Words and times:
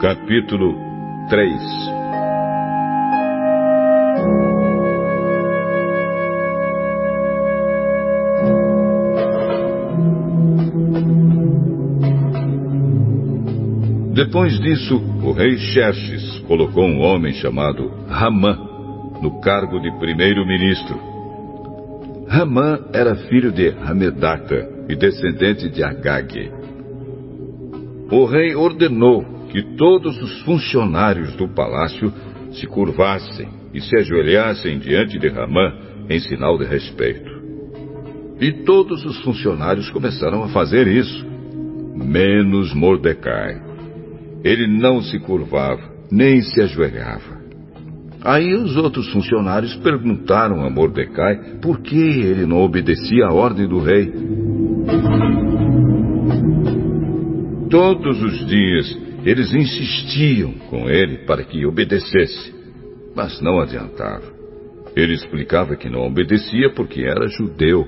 Capítulo 0.00 0.74
3 1.30 1.52
Depois 14.14 14.58
disso, 14.58 14.96
o 15.22 15.30
rei 15.30 15.56
Xerxes 15.56 16.40
colocou 16.40 16.82
um 16.82 17.02
homem 17.02 17.34
chamado 17.34 17.88
Ramã 18.08 18.58
no 19.22 19.40
cargo 19.40 19.78
de 19.78 19.96
primeiro-ministro. 20.00 20.98
Ramã 22.26 22.80
era 22.92 23.14
filho 23.14 23.52
de 23.52 23.68
Hamedata 23.68 24.68
e 24.88 24.96
descendente 24.96 25.68
de 25.68 25.84
Agag. 25.84 26.65
O 28.10 28.24
rei 28.24 28.54
ordenou 28.54 29.24
que 29.50 29.62
todos 29.76 30.20
os 30.22 30.40
funcionários 30.42 31.34
do 31.34 31.48
palácio 31.48 32.12
se 32.52 32.66
curvassem 32.66 33.48
e 33.74 33.80
se 33.80 33.96
ajoelhassem 33.96 34.78
diante 34.78 35.18
de 35.18 35.28
Ramã 35.28 35.72
em 36.08 36.20
sinal 36.20 36.56
de 36.56 36.64
respeito. 36.64 37.30
E 38.40 38.52
todos 38.64 39.04
os 39.04 39.20
funcionários 39.22 39.90
começaram 39.90 40.44
a 40.44 40.48
fazer 40.48 40.86
isso, 40.86 41.26
menos 41.96 42.72
Mordecai. 42.74 43.60
Ele 44.44 44.66
não 44.66 45.02
se 45.02 45.18
curvava, 45.18 45.82
nem 46.10 46.40
se 46.42 46.60
ajoelhava. 46.60 47.36
Aí 48.22 48.54
os 48.54 48.76
outros 48.76 49.10
funcionários 49.12 49.74
perguntaram 49.76 50.64
a 50.64 50.70
Mordecai 50.70 51.58
por 51.60 51.80
que 51.80 51.96
ele 51.96 52.46
não 52.46 52.58
obedecia 52.58 53.26
à 53.26 53.32
ordem 53.32 53.66
do 53.66 53.78
rei. 53.78 54.12
Todos 57.70 58.22
os 58.22 58.46
dias 58.46 58.98
eles 59.24 59.52
insistiam 59.52 60.52
com 60.70 60.88
ele 60.88 61.18
para 61.26 61.42
que 61.42 61.66
obedecesse, 61.66 62.54
mas 63.14 63.40
não 63.40 63.60
adiantava. 63.60 64.22
Ele 64.94 65.14
explicava 65.14 65.76
que 65.76 65.90
não 65.90 66.06
obedecia 66.06 66.70
porque 66.70 67.02
era 67.02 67.26
judeu. 67.28 67.86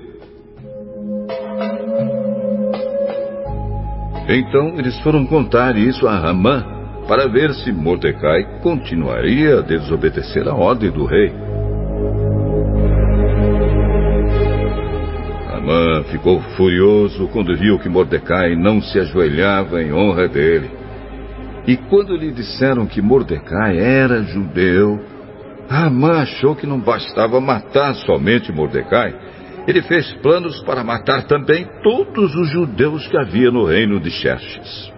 Então 4.28 4.78
eles 4.78 4.98
foram 5.00 5.24
contar 5.24 5.76
isso 5.76 6.06
a 6.06 6.18
Ramã 6.18 6.64
para 7.06 7.26
ver 7.28 7.54
se 7.54 7.72
Mordecai 7.72 8.60
continuaria 8.60 9.60
a 9.60 9.62
desobedecer 9.62 10.46
a 10.46 10.54
ordem 10.54 10.90
do 10.90 11.06
rei. 11.06 11.47
Ficou 16.10 16.40
furioso 16.56 17.28
quando 17.28 17.56
viu 17.56 17.78
que 17.78 17.88
Mordecai 17.88 18.54
não 18.56 18.80
se 18.80 18.98
ajoelhava 18.98 19.82
em 19.82 19.92
honra 19.92 20.28
dele. 20.28 20.70
E 21.66 21.76
quando 21.76 22.16
lhe 22.16 22.32
disseram 22.32 22.86
que 22.86 23.02
Mordecai 23.02 23.78
era 23.78 24.22
judeu, 24.22 24.98
Amã 25.68 26.22
achou 26.22 26.56
que 26.56 26.66
não 26.66 26.80
bastava 26.80 27.40
matar 27.40 27.94
somente 27.94 28.50
Mordecai, 28.50 29.14
ele 29.66 29.82
fez 29.82 30.10
planos 30.22 30.62
para 30.62 30.82
matar 30.82 31.24
também 31.24 31.68
todos 31.82 32.34
os 32.34 32.48
judeus 32.48 33.06
que 33.06 33.18
havia 33.18 33.50
no 33.50 33.66
reino 33.66 34.00
de 34.00 34.10
Xerxes. 34.10 34.90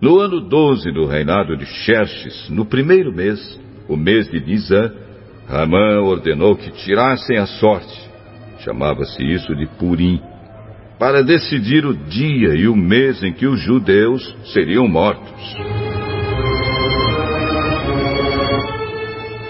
No 0.00 0.18
ano 0.18 0.40
12 0.40 0.90
do 0.90 1.04
reinado 1.04 1.56
de 1.56 1.66
Xerxes, 1.66 2.48
no 2.48 2.64
primeiro 2.64 3.12
mês, 3.12 3.60
o 3.88 3.96
mês 3.96 4.30
de 4.30 4.40
Nisan, 4.40 5.05
Ramã 5.48 6.00
ordenou 6.00 6.56
que 6.56 6.70
tirassem 6.72 7.38
a 7.38 7.46
sorte, 7.46 8.10
chamava-se 8.58 9.22
isso 9.22 9.54
de 9.54 9.66
Purim, 9.78 10.20
para 10.98 11.22
decidir 11.22 11.86
o 11.86 11.94
dia 11.94 12.54
e 12.54 12.66
o 12.66 12.74
mês 12.74 13.22
em 13.22 13.32
que 13.32 13.46
os 13.46 13.60
judeus 13.60 14.36
seriam 14.52 14.88
mortos. 14.88 15.56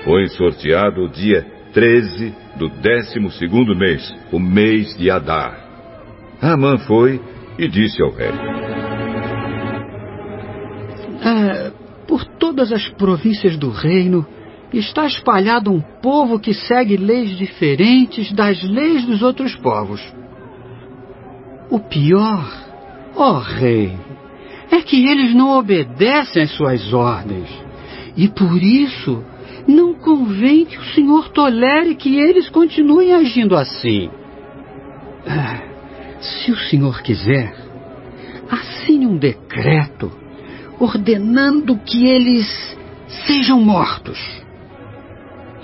Foi 0.05 0.29
sorteado 0.29 1.03
o 1.03 1.09
dia 1.09 1.47
13 1.73 2.35
do 2.57 2.69
12 2.69 3.77
mês, 3.77 4.15
o 4.31 4.39
mês 4.39 4.95
de 4.99 5.11
Adar. 5.11 5.65
Amã 6.43 6.77
foi 6.79 7.21
e 7.59 7.69
disse 7.69 8.03
ao 8.03 8.11
rei: 8.11 8.33
é, 11.23 11.73
Por 12.07 12.25
todas 12.39 12.71
as 12.71 12.87
províncias 12.91 13.57
do 13.57 13.71
reino 13.71 14.27
está 14.73 15.07
espalhado 15.07 15.73
um 15.73 15.81
povo 15.81 16.39
que 16.39 16.53
segue 16.53 16.97
leis 16.97 17.37
diferentes 17.37 18.33
das 18.33 18.63
leis 18.63 19.05
dos 19.05 19.23
outros 19.23 19.55
povos. 19.57 20.01
O 21.71 21.81
pior, 21.81 22.45
ó 23.15 23.33
oh 23.33 23.39
rei, 23.39 23.97
é 24.71 24.81
que 24.81 25.07
eles 25.07 25.35
não 25.35 25.59
obedecem 25.59 26.43
às 26.43 26.51
suas 26.53 26.93
ordens. 26.93 27.49
E 28.17 28.29
por 28.29 28.63
isso 28.63 29.23
não 29.67 29.95
convém 29.95 30.65
que 30.65 30.79
o 30.79 30.85
Senhor 30.95 31.29
tolere 31.31 31.95
que 31.95 32.17
eles 32.17 32.49
continuem 32.49 33.13
agindo 33.13 33.57
assim. 33.57 34.09
Ah, 35.27 35.61
se 36.21 36.53
o 36.53 36.57
Senhor 36.57 37.03
quiser, 37.03 37.55
assine 38.49 39.07
um 39.07 39.17
decreto 39.17 40.11
ordenando 40.79 41.77
que 41.79 42.07
eles 42.07 42.77
sejam 43.27 43.61
mortos. 43.61 44.19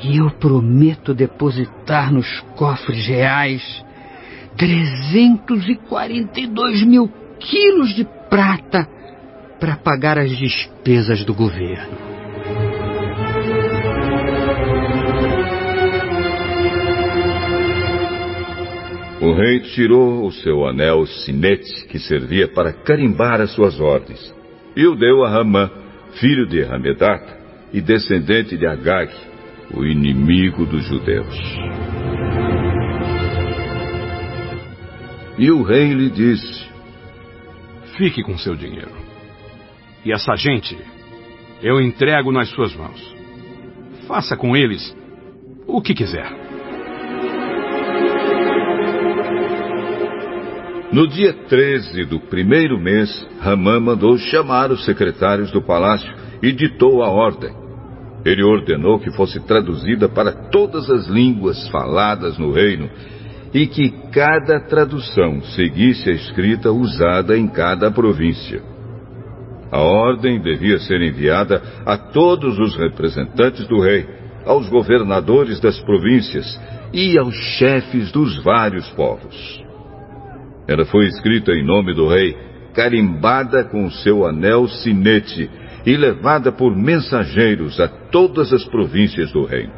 E 0.03 0.19
eu 0.19 0.31
prometo 0.31 1.15
depositar 1.15 2.13
nos 2.13 2.41
cofres 2.57 3.07
reais 3.07 3.63
342 4.57 6.85
mil 6.85 7.09
quilos 7.39 7.95
de 7.95 8.05
prata 8.29 8.89
para 9.61 9.77
pagar 9.77 10.19
as 10.19 10.37
despesas 10.37 11.25
do 11.25 11.33
governo. 11.33 12.11
O 19.21 19.35
rei 19.35 19.61
tirou 19.61 20.27
o 20.27 20.33
seu 20.33 20.67
anel 20.67 21.07
sinete 21.07 21.87
que 21.87 22.01
servia 22.01 22.49
para 22.49 22.73
carimbar 22.73 23.41
as 23.41 23.53
suas 23.53 23.79
ordens 23.79 24.35
e 24.77 24.85
o 24.85 24.97
deu 24.97 25.25
a 25.25 25.31
Ramã, 25.31 25.71
filho 26.15 26.45
de 26.45 26.65
Hamedata 26.65 27.39
e 27.73 27.81
descendente 27.81 28.57
de 28.57 28.67
Agag, 28.67 29.13
o 29.75 29.85
inimigo 29.85 30.67
dos 30.67 30.85
judeus. 30.85 31.37
E 35.39 35.51
o 35.51 35.63
rei 35.63 35.93
lhe 35.93 36.11
disse: 36.11 36.67
Fique 37.97 38.23
com 38.23 38.37
seu 38.39 38.55
dinheiro. 38.55 38.93
E 40.05 40.13
essa 40.13 40.35
gente 40.37 40.77
eu 41.63 41.81
entrego 41.81 42.33
nas 42.33 42.49
suas 42.51 42.75
mãos. 42.75 43.01
Faça 44.07 44.37
com 44.37 44.57
eles 44.57 44.97
o 45.67 45.81
que 45.81 45.95
quiser. 45.95 46.31
No 50.93 51.09
dia 51.09 51.33
13 51.33 52.05
do 52.05 52.21
primeiro 52.21 52.79
mês, 52.79 53.27
Ramã 53.41 53.81
mandou 53.81 54.19
chamar 54.19 54.71
os 54.71 54.85
secretários 54.85 55.51
do 55.51 55.63
palácio 55.63 56.13
e 56.43 56.53
ditou 56.53 57.03
a 57.03 57.09
ordem. 57.09 57.62
Ele 58.25 58.43
ordenou 58.45 58.99
que 59.01 59.11
fosse 59.13 59.41
traduzida 59.41 60.09
para 60.09 60.33
todas 60.51 60.89
as 60.91 61.07
línguas 61.09 61.69
faladas 61.69 62.39
no 62.39 62.53
reino 62.53 62.89
e 63.53 63.67
que 63.67 63.91
cada 64.13 64.61
tradução 64.61 65.43
seguisse 65.43 66.09
a 66.09 66.13
escrita 66.13 66.71
usada 66.71 67.37
em 67.37 67.49
cada 67.49 67.91
província. 67.91 68.63
A 69.71 69.81
ordem 69.81 70.41
devia 70.41 70.79
ser 70.79 71.01
enviada 71.03 71.63
a 71.85 71.97
todos 71.97 72.59
os 72.59 72.77
representantes 72.77 73.67
do 73.67 73.81
rei, 73.81 74.07
aos 74.45 74.69
governadores 74.69 75.61
das 75.61 75.81
províncias 75.81 76.61
e 76.93 77.17
aos 77.17 77.35
chefes 77.35 78.13
dos 78.13 78.43
vários 78.43 78.89
povos. 78.91 79.63
Ela 80.69 80.85
foi 80.85 81.07
escrita 81.07 81.53
em 81.53 81.65
nome 81.65 81.95
do 81.95 82.09
rei, 82.09 82.37
carimbada 82.75 83.65
com 83.65 83.91
seu 83.91 84.27
anel 84.27 84.69
sinete 84.69 85.51
e 85.85 85.97
levada 85.97 86.53
por 86.53 86.77
mensageiros 86.77 87.81
a 87.81 87.89
todas 87.89 88.53
as 88.53 88.65
províncias 88.65 89.33
do 89.33 89.45
reino. 89.45 89.73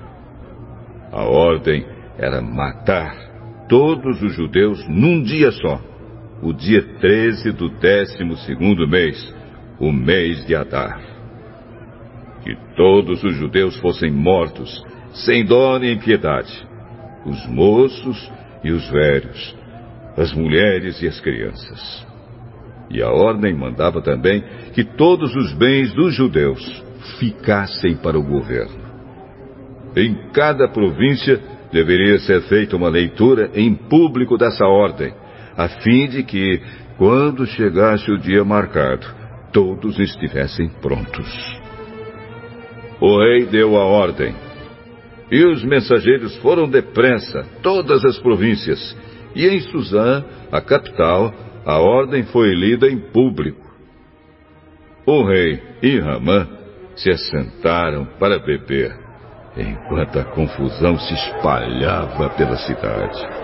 A 1.13 1.25
ordem 1.25 1.87
era 2.19 2.41
matar 2.43 3.15
todos 3.69 4.23
os 4.23 4.35
judeus 4.35 4.87
num 4.89 5.23
dia 5.23 5.51
só, 5.51 5.81
o 6.43 6.53
dia 6.53 6.83
13 6.99 7.53
do 7.53 7.69
décimo 7.79 8.37
segundo 8.39 8.87
mês, 8.87 9.35
o 9.81 9.91
mês 9.91 10.45
de 10.47 10.55
Adar. 10.55 11.01
Que 12.43 12.55
todos 12.77 13.25
os 13.25 13.35
judeus 13.37 13.77
fossem 13.79 14.11
mortos, 14.11 14.85
sem 15.13 15.45
dó 15.45 15.79
nem 15.79 15.99
piedade, 15.99 16.67
os 17.25 17.47
moços 17.47 18.31
e 18.63 18.71
os 18.71 18.89
velhos, 18.91 19.57
as 20.17 20.33
mulheres 20.35 21.01
e 21.01 21.09
as 21.09 21.19
crianças. 21.21 22.14
E 22.95 23.03
a 23.03 23.11
ordem 23.11 23.53
mandava 23.53 24.01
também 24.01 24.41
que 24.73 24.85
todos 24.85 25.35
os 25.35 25.53
bens 25.55 25.93
dos 25.93 26.15
judeus 26.15 26.85
ficassem 27.19 27.97
para 27.97 28.17
o 28.17 28.23
governo. 28.23 28.85
Em 29.97 30.31
cada 30.33 30.69
província 30.69 31.41
deveria 31.73 32.21
ser 32.21 32.43
feita 32.43 32.77
uma 32.77 32.89
leitura 32.89 33.51
em 33.53 33.75
público 33.75 34.39
dessa 34.39 34.65
ordem, 34.65 35.13
a 35.57 35.69
fim 35.69 36.07
de 36.07 36.23
que 36.23 36.63
quando 36.97 37.45
chegasse 37.47 38.09
o 38.13 38.19
dia 38.19 38.45
marcado, 38.45 39.05
todos 39.53 39.99
estivessem 39.99 40.69
prontos. 40.81 41.29
O 43.01 43.19
rei 43.19 43.45
deu 43.47 43.77
a 43.77 43.85
ordem. 43.85 44.37
E 45.33 45.45
os 45.45 45.65
mensageiros 45.65 46.37
foram 46.37 46.69
depressa, 46.69 47.45
todas 47.61 48.05
as 48.05 48.19
províncias. 48.21 48.97
E 49.35 49.49
em 49.49 49.59
Suzã, 49.61 50.25
a 50.53 50.61
capital, 50.61 51.35
a 51.65 51.79
ordem 51.79 52.25
foi 52.25 52.55
lida 52.55 52.89
em 52.89 52.99
público. 52.99 53.65
O 55.07 55.25
rei 55.25 55.63
e 55.83 55.99
Ramã 55.99 56.47
se 56.97 57.11
assentaram 57.11 58.07
para 58.19 58.39
beber, 58.39 58.97
enquanto 59.57 60.19
a 60.19 60.25
confusão 60.25 60.99
se 60.99 61.15
espalhava 61.15 62.31
pela 62.31 62.57
cidade. 62.57 63.44